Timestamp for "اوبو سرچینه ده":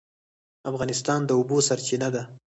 1.37-2.23